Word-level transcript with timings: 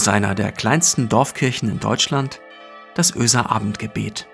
aus 0.00 0.08
einer 0.08 0.34
der 0.34 0.50
kleinsten 0.50 1.10
Dorfkirchen 1.10 1.68
in 1.68 1.78
Deutschland, 1.78 2.40
das 2.94 3.14
Öser 3.14 3.50
Abendgebet. 3.50 4.26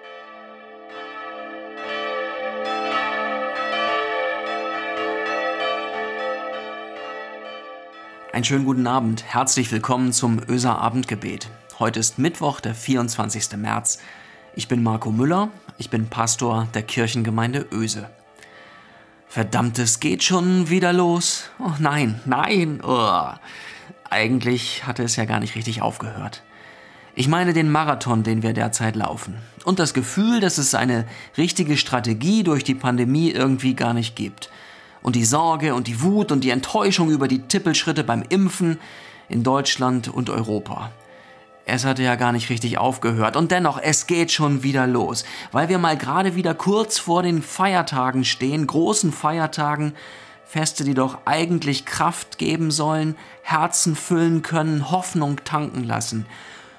Einen 8.32 8.44
schönen 8.44 8.64
guten 8.64 8.86
Abend, 8.86 9.24
herzlich 9.24 9.72
willkommen 9.72 10.12
zum 10.12 10.40
Öser 10.48 10.78
Abendgebet. 10.78 11.48
Heute 11.80 11.98
ist 11.98 12.20
Mittwoch, 12.20 12.60
der 12.60 12.76
24. 12.76 13.56
März. 13.56 13.98
Ich 14.54 14.68
bin 14.68 14.84
Marco 14.84 15.10
Müller, 15.10 15.48
ich 15.78 15.90
bin 15.90 16.08
Pastor 16.08 16.68
der 16.74 16.84
Kirchengemeinde 16.84 17.66
Öse. 17.72 18.08
Verdammt, 19.26 19.80
es 19.80 19.98
geht 19.98 20.22
schon 20.22 20.70
wieder 20.70 20.92
los. 20.92 21.50
Oh 21.58 21.72
nein, 21.80 22.20
nein. 22.24 22.80
Oh. 22.84 23.30
Eigentlich 24.10 24.86
hatte 24.86 25.02
es 25.02 25.16
ja 25.16 25.24
gar 25.24 25.40
nicht 25.40 25.54
richtig 25.54 25.82
aufgehört. 25.82 26.42
Ich 27.14 27.28
meine 27.28 27.54
den 27.54 27.70
Marathon, 27.70 28.22
den 28.22 28.42
wir 28.42 28.52
derzeit 28.52 28.94
laufen. 28.94 29.36
Und 29.64 29.78
das 29.78 29.94
Gefühl, 29.94 30.40
dass 30.40 30.58
es 30.58 30.74
eine 30.74 31.06
richtige 31.38 31.76
Strategie 31.78 32.42
durch 32.42 32.62
die 32.62 32.74
Pandemie 32.74 33.30
irgendwie 33.30 33.74
gar 33.74 33.94
nicht 33.94 34.16
gibt. 34.16 34.50
Und 35.02 35.16
die 35.16 35.24
Sorge 35.24 35.74
und 35.74 35.86
die 35.86 36.02
Wut 36.02 36.30
und 36.30 36.44
die 36.44 36.50
Enttäuschung 36.50 37.10
über 37.10 37.26
die 37.26 37.40
Tippelschritte 37.40 38.04
beim 38.04 38.22
Impfen 38.28 38.78
in 39.28 39.42
Deutschland 39.42 40.08
und 40.08 40.28
Europa. 40.28 40.90
Es 41.64 41.84
hatte 41.84 42.02
ja 42.02 42.14
gar 42.14 42.32
nicht 42.32 42.50
richtig 42.50 42.78
aufgehört. 42.78 43.34
Und 43.34 43.50
dennoch, 43.50 43.80
es 43.82 44.06
geht 44.06 44.30
schon 44.30 44.62
wieder 44.62 44.86
los. 44.86 45.24
Weil 45.52 45.68
wir 45.68 45.78
mal 45.78 45.96
gerade 45.96 46.36
wieder 46.36 46.54
kurz 46.54 46.98
vor 46.98 47.22
den 47.22 47.42
Feiertagen 47.42 48.24
stehen, 48.24 48.66
großen 48.66 49.10
Feiertagen, 49.10 49.94
Feste, 50.46 50.84
die 50.84 50.94
doch 50.94 51.18
eigentlich 51.24 51.84
Kraft 51.84 52.38
geben 52.38 52.70
sollen, 52.70 53.16
Herzen 53.42 53.96
füllen 53.96 54.42
können, 54.42 54.90
Hoffnung 54.90 55.44
tanken 55.44 55.82
lassen, 55.82 56.24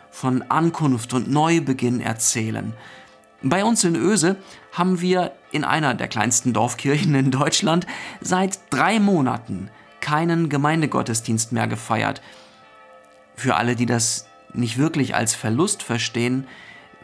von 0.10 0.42
Ankunft 0.44 1.14
und 1.14 1.30
Neubeginn 1.30 2.00
erzählen. 2.00 2.74
Bei 3.44 3.66
uns 3.66 3.84
in 3.84 3.96
Öse 3.96 4.38
haben 4.72 5.02
wir 5.02 5.34
in 5.52 5.64
einer 5.64 5.94
der 5.94 6.08
kleinsten 6.08 6.54
Dorfkirchen 6.54 7.14
in 7.14 7.30
Deutschland 7.30 7.86
seit 8.22 8.60
drei 8.70 9.00
Monaten 9.00 9.70
keinen 10.00 10.48
Gemeindegottesdienst 10.50 11.52
mehr 11.52 11.68
gefeiert. 11.68 12.22
Für 13.36 13.56
alle, 13.56 13.76
die 13.76 13.86
das 13.86 14.28
nicht 14.54 14.78
wirklich 14.78 15.14
als 15.14 15.36
Verlust 15.36 15.84
verstehen, 15.84 16.48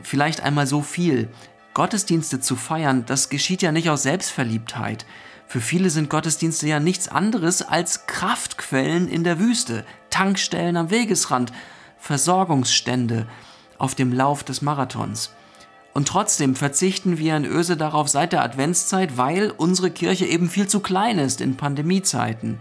vielleicht 0.02 0.42
einmal 0.42 0.66
so 0.66 0.82
viel. 0.82 1.28
Gottesdienste 1.74 2.40
zu 2.40 2.56
feiern, 2.56 3.06
das 3.06 3.30
geschieht 3.30 3.62
ja 3.62 3.72
nicht 3.72 3.90
aus 3.90 4.04
Selbstverliebtheit. 4.04 5.06
Für 5.48 5.62
viele 5.62 5.90
sind 5.90 6.10
Gottesdienste 6.10 6.68
ja 6.68 6.80
nichts 6.80 7.08
anderes 7.08 7.62
als 7.62 8.08
Kraftquellen 8.08 9.08
in 9.08 9.24
der 9.24 9.40
Wüste, 9.40 9.86
Tankstellen 10.10 10.78
am 10.78 10.90
Wegesrand, 10.90 11.52
Versorgungsstände 11.98 13.28
auf 13.78 13.96
dem 13.96 14.12
Lauf 14.12 14.44
des 14.44 14.62
Marathons. 14.62 15.32
Und 15.94 16.08
trotzdem 16.08 16.56
verzichten 16.56 17.18
wir 17.20 17.38
in 17.38 17.46
Öse 17.46 17.78
darauf 17.78 18.10
seit 18.10 18.34
der 18.34 18.44
Adventszeit, 18.44 19.18
weil 19.18 19.52
unsere 19.52 19.92
Kirche 19.92 20.26
eben 20.26 20.50
viel 20.50 20.68
zu 20.68 20.80
klein 20.80 21.20
ist 21.20 21.40
in 21.40 21.56
Pandemiezeiten. 21.56 22.60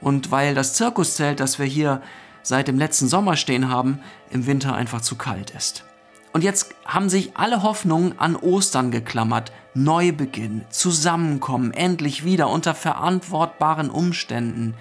Und 0.00 0.30
weil 0.32 0.54
das 0.54 0.74
Zirkuszelt, 0.74 1.38
das 1.38 1.58
wir 1.58 1.66
hier 1.66 2.02
seit 2.42 2.68
dem 2.68 2.78
letzten 2.78 3.08
Sommer 3.08 3.36
stehen 3.36 3.68
haben, 3.68 4.00
im 4.30 4.46
Winter 4.46 4.74
einfach 4.74 5.00
zu 5.00 5.16
kalt 5.16 5.50
ist. 5.50 5.84
Und 6.34 6.42
jetzt 6.42 6.74
haben 6.84 7.08
sich 7.08 7.36
alle 7.36 7.62
Hoffnungen 7.62 8.18
an 8.18 8.34
Ostern 8.34 8.90
geklammert. 8.90 9.52
Neubeginn, 9.72 10.64
Zusammenkommen, 10.68 11.72
endlich 11.72 12.24
wieder 12.24 12.50
unter 12.50 12.74
verantwortbaren 12.74 13.88
Umständen. 13.88 14.74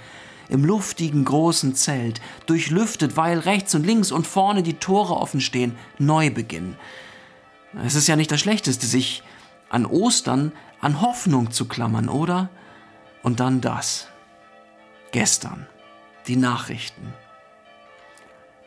Im 0.49 0.65
luftigen 0.65 1.23
großen 1.23 1.75
Zelt, 1.75 2.21
durchlüftet, 2.47 3.17
weil 3.17 3.37
rechts 3.37 3.75
und 3.75 3.85
links 3.85 4.11
und 4.11 4.25
vorne 4.25 4.63
die 4.63 4.79
Tore 4.79 5.15
offen 5.15 5.41
stehen. 5.41 5.75
Neubeginn. 5.99 6.75
Es 7.85 7.93
ist 7.93 8.07
ja 8.07 8.15
nicht 8.15 8.31
das 8.31 8.39
Schlechteste, 8.39 8.87
sich 8.87 9.21
an 9.69 9.85
Ostern 9.85 10.53
an 10.81 11.01
Hoffnung 11.01 11.51
zu 11.51 11.67
klammern, 11.67 12.09
oder? 12.09 12.49
Und 13.21 13.39
dann 13.39 13.61
das. 13.61 14.07
Gestern. 15.11 15.67
Die 16.25 16.35
Nachrichten. 16.35 17.13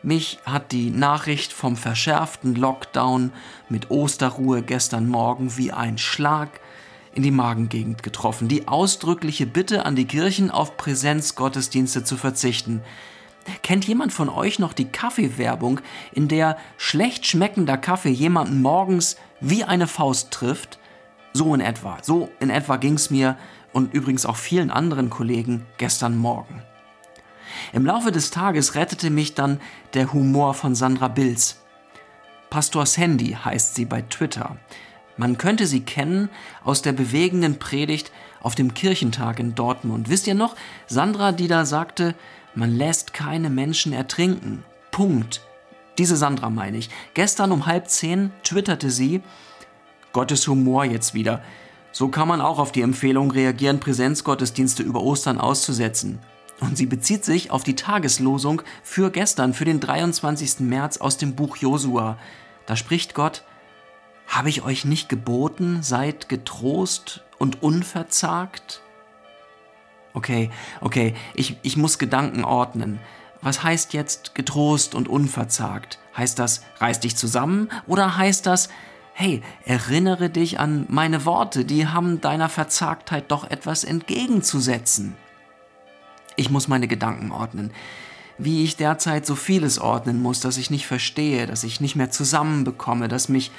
Mich 0.03 0.37
hat 0.45 0.71
die 0.71 0.91
Nachricht 0.91 1.51
vom 1.51 1.75
verschärften 1.75 2.55
Lockdown 2.55 3.31
mit 3.67 3.89
Osterruhe 3.89 4.61
gestern 4.61 5.09
Morgen 5.09 5.57
wie 5.57 5.71
ein 5.71 5.97
Schlag 5.97 6.59
in 7.15 7.23
die 7.23 7.31
Magengegend 7.31 8.03
getroffen. 8.03 8.47
Die 8.47 8.67
ausdrückliche 8.67 9.47
Bitte 9.47 9.85
an 9.85 9.95
die 9.95 10.05
Kirchen 10.05 10.51
auf 10.51 10.77
Präsenzgottesdienste 10.77 12.03
zu 12.03 12.15
verzichten. 12.15 12.83
Kennt 13.63 13.87
jemand 13.87 14.13
von 14.13 14.29
euch 14.29 14.59
noch 14.59 14.73
die 14.73 14.85
Kaffeewerbung, 14.85 15.79
in 16.11 16.27
der 16.27 16.57
schlecht 16.77 17.25
schmeckender 17.25 17.77
Kaffee 17.77 18.09
jemanden 18.09 18.61
morgens 18.61 19.17
wie 19.39 19.63
eine 19.63 19.87
Faust 19.87 20.29
trifft? 20.29 20.77
So 21.33 21.55
in 21.55 21.61
etwa. 21.61 21.97
So 22.03 22.29
in 22.39 22.51
etwa 22.51 22.77
ging 22.77 22.93
es 22.93 23.09
mir 23.09 23.35
und 23.73 23.93
übrigens 23.95 24.27
auch 24.27 24.35
vielen 24.35 24.69
anderen 24.69 25.09
Kollegen 25.09 25.65
gestern 25.77 26.17
Morgen. 26.17 26.61
Im 27.73 27.85
Laufe 27.85 28.11
des 28.11 28.31
Tages 28.31 28.75
rettete 28.75 29.09
mich 29.09 29.33
dann 29.33 29.59
der 29.93 30.13
Humor 30.13 30.53
von 30.53 30.75
Sandra 30.75 31.07
Bilz. 31.07 31.57
Pastor 32.49 32.85
Sandy 32.85 33.37
heißt 33.43 33.75
sie 33.75 33.85
bei 33.85 34.01
Twitter. 34.03 34.57
Man 35.17 35.37
könnte 35.37 35.67
sie 35.67 35.81
kennen 35.81 36.29
aus 36.63 36.81
der 36.81 36.93
bewegenden 36.93 37.59
Predigt 37.59 38.11
auf 38.41 38.55
dem 38.55 38.73
Kirchentag 38.73 39.39
in 39.39 39.55
Dortmund. 39.55 40.09
Wisst 40.09 40.27
ihr 40.27 40.35
noch, 40.35 40.55
Sandra, 40.85 41.31
die 41.31 41.47
da 41.47 41.65
sagte, 41.65 42.13
man 42.55 42.75
lässt 42.75 43.13
keine 43.13 43.49
Menschen 43.49 43.93
ertrinken. 43.93 44.63
Punkt. 44.91 45.41
Diese 45.97 46.15
Sandra 46.15 46.49
meine 46.49 46.77
ich. 46.77 46.89
Gestern 47.15 47.51
um 47.51 47.65
halb 47.65 47.89
zehn 47.89 48.31
twitterte 48.43 48.91
sie, 48.91 49.21
Gottes 50.13 50.47
Humor 50.47 50.85
jetzt 50.85 51.13
wieder. 51.13 51.43
So 51.91 52.09
kann 52.09 52.27
man 52.27 52.41
auch 52.41 52.59
auf 52.59 52.71
die 52.71 52.81
Empfehlung 52.81 53.31
reagieren, 53.31 53.79
Präsenzgottesdienste 53.79 54.83
über 54.83 55.01
Ostern 55.01 55.39
auszusetzen. 55.39 56.19
Und 56.59 56.77
sie 56.77 56.87
bezieht 56.87 57.23
sich 57.23 57.51
auf 57.51 57.63
die 57.63 57.75
Tageslosung 57.75 58.63
für 58.83 59.11
gestern, 59.11 59.53
für 59.53 59.65
den 59.65 59.79
23. 59.79 60.61
März 60.61 60.97
aus 60.97 61.17
dem 61.17 61.35
Buch 61.35 61.57
Josua. 61.57 62.17
Da 62.65 62.75
spricht 62.75 63.13
Gott, 63.13 63.43
habe 64.27 64.49
ich 64.49 64.63
euch 64.63 64.83
nicht 64.83 65.07
geboten, 65.07 65.83
seid 65.83 66.29
getrost 66.29 67.23
und 67.37 67.61
unverzagt? 67.61 68.81
Okay, 70.13 70.49
okay, 70.81 71.13
ich, 71.35 71.57
ich 71.61 71.77
muss 71.77 71.99
Gedanken 71.99 72.43
ordnen. 72.43 72.99
Was 73.41 73.61
heißt 73.61 73.93
jetzt 73.93 74.33
getrost 74.33 74.95
und 74.95 75.07
unverzagt? 75.07 75.99
Heißt 76.17 76.39
das, 76.39 76.63
reiß 76.79 76.99
dich 77.01 77.15
zusammen? 77.15 77.69
Oder 77.85 78.17
heißt 78.17 78.47
das, 78.47 78.69
hey, 79.13 79.43
erinnere 79.63 80.31
dich 80.31 80.59
an 80.59 80.85
meine 80.89 81.23
Worte, 81.25 81.65
die 81.65 81.87
haben 81.87 82.19
deiner 82.19 82.49
Verzagtheit 82.49 83.25
doch 83.31 83.49
etwas 83.49 83.83
entgegenzusetzen? 83.83 85.15
Ich 86.37 86.49
muss 86.49 86.67
meine 86.67 86.87
Gedanken 86.87 87.31
ordnen. 87.31 87.71
Wie 88.37 88.63
ich 88.63 88.77
derzeit 88.77 89.25
so 89.25 89.35
vieles 89.35 89.79
ordnen 89.79 90.21
muss, 90.21 90.39
dass 90.39 90.57
ich 90.57 90.69
nicht 90.69 90.85
verstehe, 90.85 91.47
dass 91.47 91.63
ich 91.63 91.81
nicht 91.81 91.95
mehr 91.95 92.11
zusammenbekomme, 92.11 93.07
dass 93.07 93.27
mich 93.27 93.51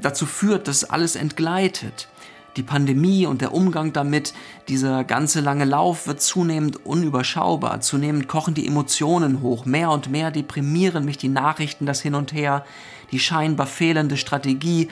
dazu 0.00 0.24
führt, 0.24 0.68
dass 0.68 0.84
alles 0.84 1.16
entgleitet. 1.16 2.08
Die 2.56 2.62
Pandemie 2.62 3.26
und 3.26 3.40
der 3.40 3.52
Umgang 3.52 3.92
damit, 3.92 4.32
dieser 4.68 5.02
ganze 5.02 5.40
lange 5.40 5.64
Lauf 5.64 6.06
wird 6.06 6.22
zunehmend 6.22 6.86
unüberschaubar, 6.86 7.80
zunehmend 7.80 8.28
kochen 8.28 8.54
die 8.54 8.68
Emotionen 8.68 9.42
hoch, 9.42 9.64
mehr 9.64 9.90
und 9.90 10.08
mehr 10.08 10.30
deprimieren 10.30 11.04
mich 11.04 11.18
die 11.18 11.28
Nachrichten, 11.28 11.84
das 11.84 12.00
Hin 12.00 12.14
und 12.14 12.32
Her, 12.32 12.64
die 13.10 13.18
scheinbar 13.18 13.66
fehlende 13.66 14.16
Strategie, 14.16 14.88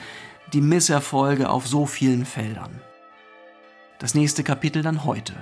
die 0.51 0.59
Misserfolge 0.59 1.49
auf 1.49 1.65
so 1.65 1.85
vielen 1.85 2.25
Feldern. 2.25 2.81
Das 3.99 4.13
nächste 4.13 4.43
Kapitel 4.43 4.81
dann 4.81 5.05
heute. 5.05 5.33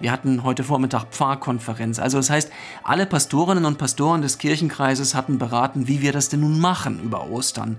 Wir 0.00 0.12
hatten 0.12 0.44
heute 0.44 0.64
Vormittag 0.64 1.08
Pfarrkonferenz. 1.10 1.98
Also 1.98 2.16
das 2.16 2.30
heißt, 2.30 2.50
alle 2.82 3.04
Pastorinnen 3.04 3.66
und 3.66 3.76
Pastoren 3.76 4.22
des 4.22 4.38
Kirchenkreises 4.38 5.14
hatten 5.14 5.38
beraten, 5.38 5.88
wie 5.88 6.00
wir 6.00 6.12
das 6.12 6.30
denn 6.30 6.40
nun 6.40 6.58
machen 6.58 7.00
über 7.02 7.28
Ostern. 7.28 7.78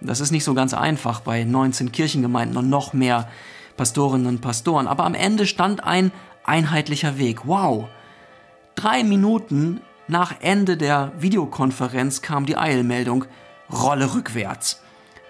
Das 0.00 0.20
ist 0.20 0.30
nicht 0.30 0.44
so 0.44 0.54
ganz 0.54 0.72
einfach 0.72 1.20
bei 1.20 1.44
19 1.44 1.92
Kirchengemeinden 1.92 2.56
und 2.56 2.70
noch 2.70 2.94
mehr 2.94 3.28
Pastorinnen 3.76 4.26
und 4.26 4.40
Pastoren. 4.40 4.86
Aber 4.86 5.04
am 5.04 5.12
Ende 5.12 5.46
stand 5.46 5.84
ein 5.84 6.12
einheitlicher 6.44 7.18
Weg. 7.18 7.46
Wow! 7.46 7.88
Drei 8.74 9.04
Minuten 9.04 9.82
nach 10.08 10.36
Ende 10.40 10.78
der 10.78 11.12
Videokonferenz 11.18 12.22
kam 12.22 12.46
die 12.46 12.56
Eilmeldung, 12.56 13.26
Rolle 13.70 14.14
rückwärts. 14.14 14.80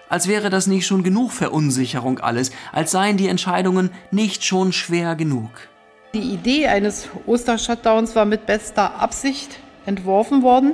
Als 0.07 0.29
wäre 0.29 0.49
das 0.49 0.67
nicht 0.67 0.87
schon 0.87 1.03
genug 1.03 1.33
Verunsicherung 1.33 2.19
alles, 2.19 2.51
als 2.71 2.91
seien 2.91 3.17
die 3.17 3.27
Entscheidungen 3.27 3.91
nicht 4.11 4.45
schon 4.45 4.71
schwer 4.71 5.15
genug. 5.15 5.51
Die 6.13 6.33
Idee 6.33 6.67
eines 6.67 7.07
Ostershutdowns 7.25 8.17
war 8.17 8.25
mit 8.25 8.45
bester 8.45 8.99
Absicht 8.99 9.59
entworfen 9.85 10.43
worden, 10.43 10.73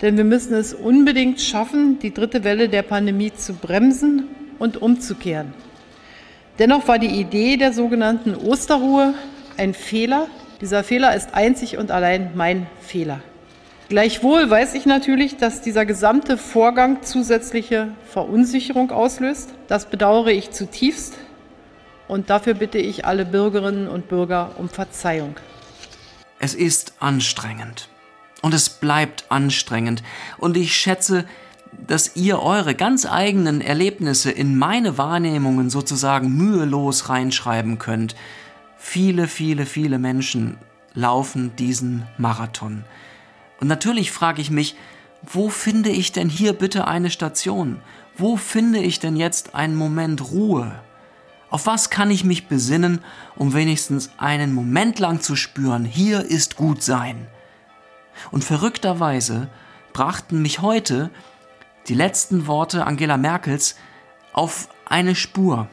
denn 0.00 0.16
wir 0.16 0.22
müssen 0.22 0.54
es 0.54 0.72
unbedingt 0.72 1.40
schaffen, 1.40 1.98
die 1.98 2.14
dritte 2.14 2.44
Welle 2.44 2.68
der 2.68 2.82
Pandemie 2.82 3.32
zu 3.34 3.54
bremsen 3.54 4.28
und 4.60 4.80
umzukehren. 4.80 5.52
Dennoch 6.60 6.86
war 6.86 7.00
die 7.00 7.08
Idee 7.20 7.56
der 7.56 7.72
sogenannten 7.72 8.36
Osterruhe 8.36 9.14
ein 9.56 9.74
Fehler. 9.74 10.28
Dieser 10.60 10.84
Fehler 10.84 11.16
ist 11.16 11.34
einzig 11.34 11.76
und 11.76 11.90
allein 11.90 12.30
mein 12.36 12.68
Fehler. 12.80 13.18
Gleichwohl 13.88 14.48
weiß 14.48 14.74
ich 14.74 14.86
natürlich, 14.86 15.38
dass 15.38 15.60
dieser 15.60 15.84
gesamte 15.84 16.38
Vorgang 16.38 17.02
zusätzliche 17.02 17.88
Verunsicherung 18.06 18.92
auslöst. 18.92 19.50
Das 19.66 19.86
bedauere 19.86 20.30
ich 20.30 20.52
zutiefst 20.52 21.14
und 22.12 22.28
dafür 22.28 22.52
bitte 22.52 22.76
ich 22.76 23.06
alle 23.06 23.24
Bürgerinnen 23.24 23.88
und 23.88 24.08
Bürger 24.08 24.50
um 24.58 24.68
Verzeihung. 24.68 25.34
Es 26.38 26.54
ist 26.54 26.92
anstrengend 27.00 27.88
und 28.42 28.52
es 28.52 28.68
bleibt 28.68 29.24
anstrengend 29.30 30.02
und 30.36 30.58
ich 30.58 30.76
schätze, 30.76 31.24
dass 31.86 32.14
ihr 32.14 32.42
eure 32.42 32.74
ganz 32.74 33.06
eigenen 33.06 33.62
Erlebnisse 33.62 34.30
in 34.30 34.58
meine 34.58 34.98
Wahrnehmungen 34.98 35.70
sozusagen 35.70 36.36
mühelos 36.36 37.08
reinschreiben 37.08 37.78
könnt. 37.78 38.14
Viele, 38.76 39.26
viele, 39.26 39.64
viele 39.64 39.98
Menschen 39.98 40.58
laufen 40.92 41.56
diesen 41.56 42.06
Marathon. 42.18 42.84
Und 43.58 43.68
natürlich 43.68 44.12
frage 44.12 44.42
ich 44.42 44.50
mich, 44.50 44.76
wo 45.22 45.48
finde 45.48 45.88
ich 45.88 46.12
denn 46.12 46.28
hier 46.28 46.52
bitte 46.52 46.86
eine 46.86 47.08
Station? 47.08 47.80
Wo 48.18 48.36
finde 48.36 48.80
ich 48.80 49.00
denn 49.00 49.16
jetzt 49.16 49.54
einen 49.54 49.76
Moment 49.76 50.30
Ruhe? 50.30 50.78
Auf 51.52 51.66
was 51.66 51.90
kann 51.90 52.10
ich 52.10 52.24
mich 52.24 52.48
besinnen, 52.48 53.04
um 53.36 53.52
wenigstens 53.52 54.10
einen 54.16 54.54
Moment 54.54 54.98
lang 54.98 55.20
zu 55.20 55.36
spüren, 55.36 55.84
hier 55.84 56.22
ist 56.22 56.56
gut 56.56 56.82
sein? 56.82 57.26
Und 58.30 58.42
verrückterweise 58.42 59.50
brachten 59.92 60.40
mich 60.40 60.62
heute 60.62 61.10
die 61.88 61.94
letzten 61.94 62.46
Worte 62.46 62.86
Angela 62.86 63.18
Merkels 63.18 63.76
auf 64.32 64.70
eine 64.86 65.14
Spur. 65.14 65.68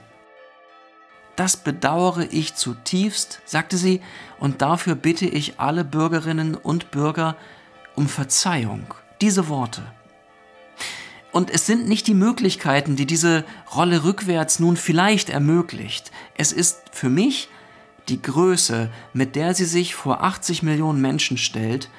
Das 1.38 1.56
bedauere 1.56 2.28
ich 2.30 2.56
zutiefst, 2.56 3.42
sagte 3.46 3.78
sie, 3.78 4.02
und 4.38 4.62
dafür 4.62 4.96
bitte 4.96 5.28
ich 5.28 5.62
alle 5.62 5.86
Bürgerinnen 5.86 6.56
und 6.56 6.92
Bürger, 6.92 7.38
um 7.96 8.10
Verzeihung. 8.10 8.94
Diese 9.22 9.48
Worte. 9.48 9.84
Und 11.32 11.52
es 11.52 11.66
sind 11.66 11.88
nicht 11.88 12.08
die 12.08 12.16
Möglichkeiten, 12.16 12.96
die 12.96 13.06
diese 13.06 13.46
Rolle 13.76 14.04
rückwärts 14.04 14.60
nun 14.60 14.78
vielleicht 14.78 15.30
ermöglicht. 15.30 16.12
Es 16.36 16.52
ist 16.52 16.82
für 16.92 17.10
mich 17.10 17.50
die 18.08 18.22
Größe, 18.22 18.90
mit 19.14 19.36
der 19.36 19.54
sie 19.54 19.66
sich 19.66 19.94
vor 19.94 20.24
80 20.24 20.64
Millionen 20.64 21.02
Menschen 21.02 21.38
stellt 21.38 21.90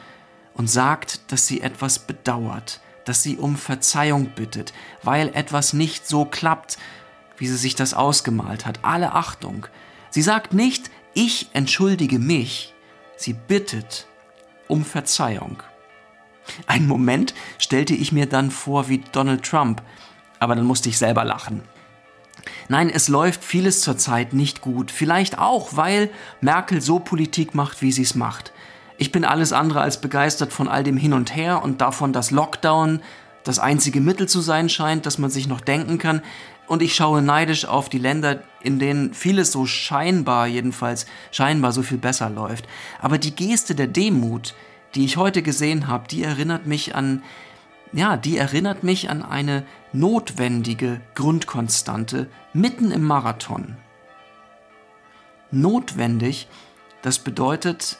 und 0.54 0.68
sagt, 0.68 1.32
dass 1.32 1.46
sie 1.46 1.60
etwas 1.60 2.00
bedauert, 2.00 2.80
dass 3.04 3.22
sie 3.22 3.36
um 3.36 3.56
Verzeihung 3.56 4.30
bittet, 4.34 4.72
weil 5.02 5.28
etwas 5.34 5.72
nicht 5.72 6.08
so 6.08 6.24
klappt, 6.24 6.78
wie 7.38 7.46
sie 7.46 7.56
sich 7.56 7.76
das 7.76 7.94
ausgemalt 7.94 8.66
hat. 8.66 8.80
Alle 8.82 9.14
Achtung. 9.14 9.66
Sie 10.10 10.22
sagt 10.22 10.52
nicht, 10.52 10.90
ich 11.14 11.48
entschuldige 11.52 12.18
mich. 12.18 12.74
Sie 13.16 13.32
bittet 13.32 14.06
um 14.66 14.84
Verzeihung. 14.84 15.62
Einen 16.66 16.86
Moment 16.86 17.34
stellte 17.58 17.94
ich 17.94 18.12
mir 18.12 18.26
dann 18.26 18.50
vor 18.50 18.88
wie 18.88 19.02
Donald 19.12 19.44
Trump, 19.44 19.82
aber 20.38 20.54
dann 20.54 20.64
musste 20.66 20.88
ich 20.88 20.98
selber 20.98 21.24
lachen. 21.24 21.62
Nein, 22.68 22.90
es 22.90 23.08
läuft 23.08 23.44
vieles 23.44 23.80
zurzeit 23.80 24.32
nicht 24.32 24.60
gut. 24.60 24.90
Vielleicht 24.90 25.38
auch, 25.38 25.76
weil 25.76 26.10
Merkel 26.40 26.80
so 26.80 26.98
Politik 26.98 27.54
macht, 27.54 27.82
wie 27.82 27.92
sie 27.92 28.02
es 28.02 28.14
macht. 28.14 28.52
Ich 28.96 29.12
bin 29.12 29.24
alles 29.24 29.52
andere 29.52 29.80
als 29.80 30.00
begeistert 30.00 30.52
von 30.52 30.68
all 30.68 30.84
dem 30.84 30.96
Hin 30.96 31.12
und 31.12 31.34
Her 31.34 31.62
und 31.62 31.80
davon, 31.80 32.12
dass 32.12 32.30
Lockdown 32.30 33.00
das 33.44 33.58
einzige 33.58 34.00
Mittel 34.00 34.28
zu 34.28 34.40
sein 34.40 34.68
scheint, 34.68 35.06
das 35.06 35.18
man 35.18 35.30
sich 35.30 35.48
noch 35.48 35.60
denken 35.60 35.98
kann. 35.98 36.22
Und 36.66 36.82
ich 36.82 36.94
schaue 36.94 37.22
neidisch 37.22 37.64
auf 37.64 37.88
die 37.88 37.98
Länder, 37.98 38.42
in 38.62 38.78
denen 38.78 39.14
vieles 39.14 39.50
so 39.50 39.66
scheinbar, 39.66 40.46
jedenfalls 40.46 41.06
scheinbar 41.32 41.72
so 41.72 41.82
viel 41.82 41.98
besser 41.98 42.30
läuft. 42.30 42.66
Aber 43.00 43.18
die 43.18 43.34
Geste 43.34 43.74
der 43.74 43.88
Demut, 43.88 44.54
die 44.94 45.04
ich 45.04 45.16
heute 45.16 45.42
gesehen 45.42 45.86
habe, 45.86 46.08
die 46.08 46.22
erinnert 46.22 46.66
mich 46.66 46.94
an, 46.94 47.22
ja, 47.92 48.16
die 48.16 48.36
erinnert 48.36 48.82
mich 48.82 49.10
an 49.10 49.22
eine 49.22 49.64
notwendige 49.92 51.00
Grundkonstante 51.14 52.28
mitten 52.52 52.90
im 52.90 53.04
Marathon. 53.04 53.76
Notwendig, 55.50 56.48
das 57.02 57.18
bedeutet, 57.18 57.98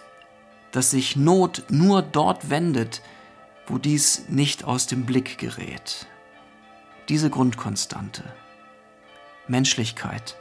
dass 0.73 0.91
sich 0.91 1.17
Not 1.17 1.65
nur 1.69 2.03
dort 2.03 2.51
wendet, 2.51 3.03
wo 3.67 3.79
dies 3.79 4.29
nicht 4.29 4.65
aus 4.65 4.87
dem 4.87 5.05
Blick 5.05 5.39
gerät. 5.39 6.07
Diese 7.09 7.31
Grundkonstante. 7.31 8.23
Menschlichkeit. 9.49 10.37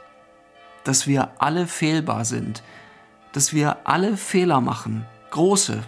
Dass 0.84 1.06
wir 1.06 1.32
alle 1.38 1.66
fehlbar 1.66 2.24
sind, 2.24 2.62
dass 3.32 3.52
wir 3.52 3.78
alle 3.84 4.16
Fehler 4.16 4.60
machen, 4.60 5.04
große, 5.30 5.82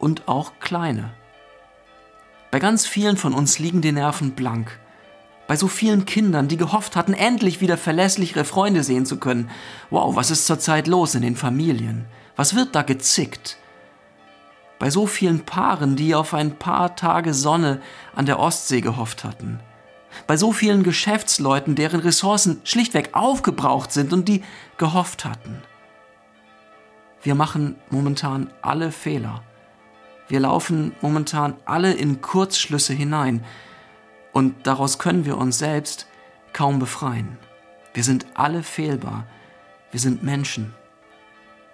und 0.00 0.26
auch 0.26 0.54
kleine. 0.58 1.12
Bei 2.50 2.58
ganz 2.58 2.86
vielen 2.86 3.16
von 3.16 3.32
uns 3.32 3.60
liegen 3.60 3.80
die 3.80 3.92
Nerven 3.92 4.32
blank. 4.32 4.80
Bei 5.46 5.56
so 5.56 5.68
vielen 5.68 6.04
Kindern, 6.04 6.48
die 6.48 6.56
gehofft 6.56 6.96
hatten, 6.96 7.12
endlich 7.12 7.60
wieder 7.60 7.76
verlässlich 7.76 8.34
ihre 8.34 8.44
Freunde 8.44 8.82
sehen 8.82 9.06
zu 9.06 9.18
können. 9.18 9.50
Wow, 9.90 10.16
was 10.16 10.30
ist 10.30 10.46
zurzeit 10.46 10.86
los 10.86 11.14
in 11.14 11.22
den 11.22 11.36
Familien? 11.36 12.06
Was 12.36 12.56
wird 12.56 12.74
da 12.74 12.82
gezickt? 12.82 13.56
Bei 14.78 14.90
so 14.90 15.06
vielen 15.06 15.40
Paaren, 15.40 15.94
die 15.94 16.14
auf 16.14 16.34
ein 16.34 16.56
paar 16.56 16.96
Tage 16.96 17.34
Sonne 17.34 17.82
an 18.14 18.26
der 18.26 18.38
Ostsee 18.38 18.80
gehofft 18.80 19.24
hatten. 19.24 19.60
Bei 20.26 20.36
so 20.36 20.52
vielen 20.52 20.82
Geschäftsleuten, 20.82 21.74
deren 21.74 22.00
Ressourcen 22.00 22.60
schlichtweg 22.64 23.10
aufgebraucht 23.12 23.92
sind 23.92 24.12
und 24.12 24.26
die 24.28 24.42
gehofft 24.78 25.24
hatten. 25.24 25.62
Wir 27.22 27.34
machen 27.34 27.76
momentan 27.90 28.50
alle 28.62 28.90
Fehler. 28.90 29.42
Wir 30.30 30.38
laufen 30.38 30.92
momentan 31.00 31.56
alle 31.64 31.92
in 31.92 32.20
Kurzschlüsse 32.20 32.92
hinein 32.92 33.44
und 34.32 34.64
daraus 34.64 35.00
können 35.00 35.24
wir 35.24 35.36
uns 35.36 35.58
selbst 35.58 36.06
kaum 36.52 36.78
befreien. 36.78 37.36
Wir 37.94 38.04
sind 38.04 38.26
alle 38.34 38.62
fehlbar. 38.62 39.26
Wir 39.90 39.98
sind 39.98 40.22
Menschen. 40.22 40.72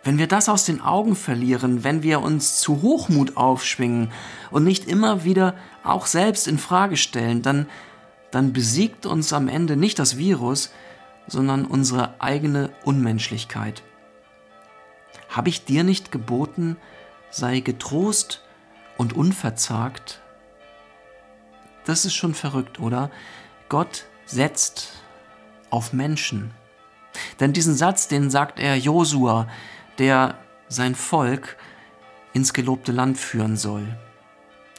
Wenn 0.04 0.16
wir 0.16 0.26
das 0.26 0.48
aus 0.48 0.64
den 0.64 0.80
Augen 0.80 1.16
verlieren, 1.16 1.84
wenn 1.84 2.02
wir 2.02 2.22
uns 2.22 2.58
zu 2.58 2.80
Hochmut 2.80 3.36
aufschwingen 3.36 4.10
und 4.50 4.64
nicht 4.64 4.88
immer 4.88 5.22
wieder 5.22 5.54
auch 5.84 6.06
selbst 6.06 6.48
in 6.48 6.56
Frage 6.56 6.96
stellen, 6.96 7.42
dann, 7.42 7.66
dann 8.30 8.54
besiegt 8.54 9.04
uns 9.04 9.34
am 9.34 9.48
Ende 9.48 9.76
nicht 9.76 9.98
das 9.98 10.16
Virus, 10.16 10.72
sondern 11.26 11.66
unsere 11.66 12.22
eigene 12.22 12.70
Unmenschlichkeit. 12.84 13.82
Habe 15.28 15.50
ich 15.50 15.66
dir 15.66 15.84
nicht 15.84 16.10
geboten, 16.10 16.78
sei 17.30 17.60
getrost 17.60 18.40
und 18.96 19.12
unverzagt, 19.14 20.20
das 21.84 22.04
ist 22.04 22.14
schon 22.14 22.34
verrückt, 22.34 22.80
oder? 22.80 23.10
Gott 23.68 24.04
setzt 24.26 24.92
auf 25.70 25.92
Menschen. 25.92 26.52
Denn 27.40 27.52
diesen 27.52 27.74
Satz, 27.74 28.08
den 28.08 28.30
sagt 28.30 28.58
er 28.58 28.76
Josua, 28.76 29.48
der 29.98 30.38
sein 30.68 30.94
Volk 30.94 31.56
ins 32.32 32.52
gelobte 32.52 32.92
Land 32.92 33.18
führen 33.18 33.56
soll. 33.56 33.96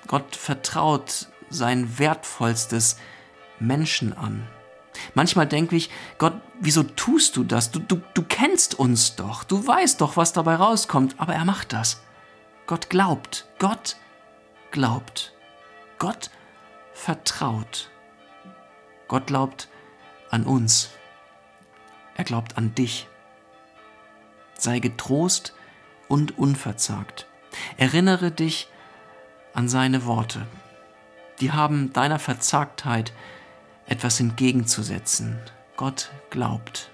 Gott 0.08 0.36
vertraut 0.36 1.28
sein 1.50 1.98
wertvollstes 1.98 2.98
Menschen 3.60 4.16
an. 4.16 4.48
Manchmal 5.14 5.48
denke 5.48 5.76
ich, 5.76 5.90
Gott, 6.18 6.34
wieso 6.60 6.84
tust 6.84 7.38
du 7.38 7.44
das? 7.44 7.72
Du, 7.72 7.80
du, 7.80 8.02
du 8.14 8.24
kennst 8.24 8.78
uns 8.78 9.16
doch, 9.16 9.44
du 9.44 9.66
weißt 9.66 10.02
doch, 10.02 10.18
was 10.18 10.34
dabei 10.34 10.56
rauskommt, 10.56 11.16
aber 11.18 11.34
er 11.34 11.46
macht 11.46 11.74
das. 11.74 12.02
Gott 12.66 12.90
glaubt, 12.90 13.48
Gott 13.60 13.96
glaubt. 14.72 15.34
Gott 16.00 16.30
vertraut. 16.94 17.90
Gott 19.08 19.28
glaubt 19.28 19.70
an 20.30 20.46
uns. 20.46 20.90
Er 22.16 22.24
glaubt 22.24 22.58
an 22.58 22.76
dich. 22.76 23.08
Sei 24.58 24.80
getrost 24.80 25.54
und 26.08 26.38
unverzagt. 26.38 27.28
Erinnere 27.78 28.32
dich 28.32 28.68
an 29.54 29.70
seine 29.70 30.06
Worte. 30.06 30.46
Die 31.40 31.52
haben 31.52 31.94
deiner 31.94 32.20
Verzagtheit 32.20 33.14
etwas 33.86 34.20
entgegenzusetzen. 34.20 35.40
Gott 35.76 36.12
glaubt 36.30 36.90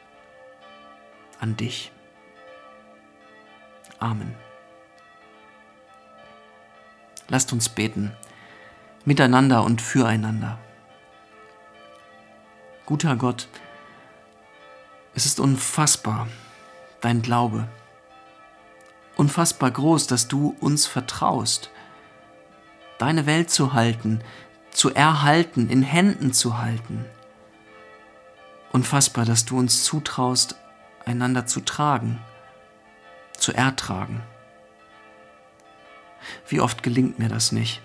an 1.39 1.55
dich. 1.55 1.91
Amen. 3.99 4.35
Lasst 7.29 7.53
uns 7.53 7.69
beten, 7.69 8.11
miteinander 9.05 9.63
und 9.63 9.81
füreinander. 9.81 10.59
Guter 12.85 13.15
Gott, 13.15 13.47
es 15.15 15.25
ist 15.25 15.39
unfassbar, 15.39 16.27
dein 17.01 17.21
Glaube. 17.21 17.67
Unfassbar 19.15 19.71
groß, 19.71 20.07
dass 20.07 20.27
du 20.27 20.55
uns 20.59 20.85
vertraust, 20.85 21.69
deine 22.97 23.25
Welt 23.25 23.51
zu 23.51 23.73
halten, 23.73 24.21
zu 24.71 24.93
erhalten, 24.93 25.69
in 25.69 25.83
Händen 25.83 26.33
zu 26.33 26.57
halten. 26.57 27.05
Unfassbar, 28.71 29.23
dass 29.23 29.45
du 29.45 29.57
uns 29.57 29.83
zutraust, 29.83 30.55
einander 31.05 31.45
zu 31.45 31.61
tragen, 31.61 32.19
zu 33.37 33.53
ertragen. 33.53 34.23
Wie 36.47 36.61
oft 36.61 36.83
gelingt 36.83 37.19
mir 37.19 37.29
das 37.29 37.51
nicht? 37.51 37.81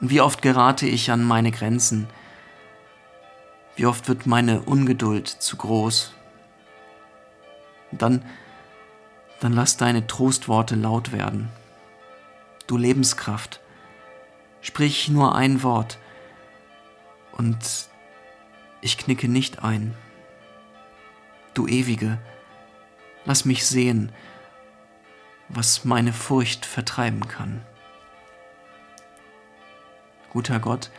Wie 0.00 0.20
oft 0.20 0.40
gerate 0.40 0.86
ich 0.86 1.10
an 1.10 1.22
meine 1.24 1.50
Grenzen? 1.50 2.08
Wie 3.76 3.86
oft 3.86 4.08
wird 4.08 4.26
meine 4.26 4.62
Ungeduld 4.62 5.28
zu 5.28 5.56
groß? 5.56 6.14
Dann, 7.92 8.24
dann 9.40 9.52
lass 9.52 9.76
deine 9.76 10.06
Trostworte 10.06 10.74
laut 10.74 11.12
werden. 11.12 11.50
Du 12.66 12.76
Lebenskraft, 12.76 13.60
sprich 14.60 15.08
nur 15.08 15.34
ein 15.34 15.62
Wort 15.62 15.98
und 17.32 17.58
ich 18.80 18.96
knicke 18.96 19.28
nicht 19.28 19.62
ein. 19.62 19.94
Du 21.52 21.66
Ewige, 21.66 22.18
lass 23.24 23.44
mich 23.44 23.66
sehen, 23.66 24.12
was 25.52 25.84
meine 25.84 26.12
Furcht 26.12 26.64
vertreiben 26.64 27.26
kann. 27.26 27.60
Guter 30.32 30.60
Gott, 30.60 30.90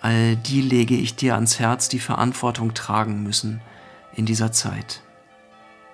all 0.00 0.36
die 0.36 0.60
lege 0.60 0.94
ich 0.94 1.16
dir 1.16 1.34
ans 1.34 1.58
Herz, 1.58 1.88
die 1.88 1.98
Verantwortung 1.98 2.74
tragen 2.74 3.22
müssen 3.22 3.62
in 4.14 4.26
dieser 4.26 4.52
Zeit, 4.52 5.02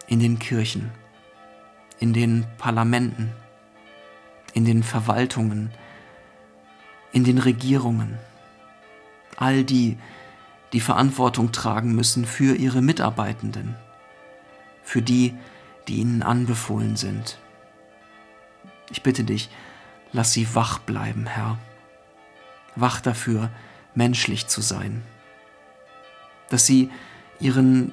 in 0.09 0.19
den 0.19 0.41
Kirchen, 0.41 0.91
in 2.01 2.13
den 2.13 2.45
Parlamenten, 2.59 3.33
in 4.55 4.65
den 4.65 4.83
Verwaltungen, 4.83 5.71
in 7.13 7.23
den 7.23 7.39
Regierungen, 7.39 8.19
all 9.37 9.63
die, 9.63 9.99
die 10.73 10.81
Verantwortung 10.81 11.53
tragen 11.53 11.95
müssen 11.95 12.27
für 12.27 12.57
ihre 12.57 12.83
Mitarbeitenden, 12.83 13.77
für 14.83 15.01
die, 15.01 15.35
die 15.89 15.97
ihnen 15.97 16.23
anbefohlen 16.23 16.97
sind. 16.97 17.39
Ich 18.91 19.03
bitte 19.03 19.25
dich, 19.25 19.51
lass 20.13 20.33
sie 20.33 20.55
wach 20.55 20.79
bleiben, 20.79 21.27
Herr. 21.27 21.59
Wach 22.77 23.01
dafür, 23.01 23.51
menschlich 23.95 24.47
zu 24.47 24.61
sein. 24.61 25.03
Dass 26.51 26.67
sie 26.67 26.91
ihren 27.41 27.93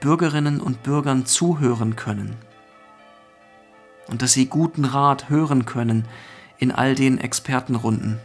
Bürgerinnen 0.00 0.60
und 0.60 0.82
Bürgern 0.82 1.26
zuhören 1.26 1.96
können. 1.96 2.36
Und 4.08 4.22
dass 4.22 4.32
sie 4.32 4.46
guten 4.46 4.84
Rat 4.84 5.28
hören 5.28 5.66
können 5.66 6.06
in 6.58 6.72
all 6.72 6.94
den 6.94 7.18
Expertenrunden. 7.18 8.18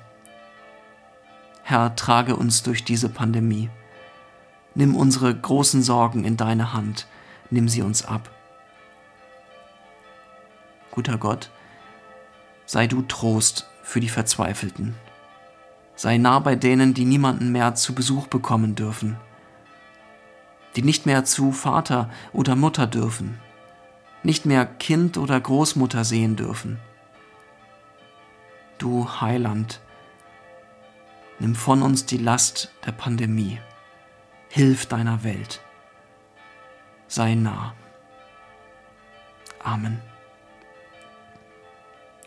Herr, 1.63 1.95
trage 1.95 2.35
uns 2.35 2.63
durch 2.63 2.83
diese 2.83 3.09
Pandemie. 3.09 3.69
Nimm 4.75 4.95
unsere 4.95 5.33
großen 5.33 5.81
Sorgen 5.81 6.23
in 6.23 6.35
deine 6.35 6.73
Hand, 6.73 7.07
nimm 7.49 7.69
sie 7.69 7.81
uns 7.81 8.05
ab. 8.05 8.32
Guter 10.93 11.17
Gott, 11.17 11.49
sei 12.67 12.85
du 12.85 13.01
Trost 13.01 13.67
für 13.81 13.99
die 13.99 14.09
Verzweifelten. 14.09 14.93
Sei 15.95 16.19
nah 16.19 16.37
bei 16.37 16.55
denen, 16.55 16.93
die 16.93 17.05
niemanden 17.05 17.51
mehr 17.51 17.73
zu 17.73 17.95
Besuch 17.95 18.27
bekommen 18.27 18.75
dürfen, 18.75 19.17
die 20.75 20.83
nicht 20.83 21.07
mehr 21.07 21.25
zu 21.25 21.51
Vater 21.51 22.11
oder 22.31 22.55
Mutter 22.55 22.85
dürfen, 22.85 23.39
nicht 24.21 24.45
mehr 24.45 24.67
Kind 24.67 25.17
oder 25.17 25.41
Großmutter 25.41 26.03
sehen 26.03 26.35
dürfen. 26.35 26.77
Du 28.77 29.19
Heiland, 29.19 29.81
nimm 31.39 31.55
von 31.55 31.81
uns 31.81 32.05
die 32.05 32.19
Last 32.19 32.71
der 32.85 32.91
Pandemie, 32.91 33.59
hilf 34.47 34.85
deiner 34.85 35.23
Welt, 35.23 35.59
sei 37.07 37.33
nah. 37.33 37.73
Amen. 39.63 40.12